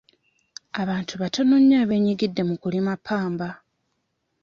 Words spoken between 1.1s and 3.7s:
batono nnyo abeenyigidde mu kulima ppamba.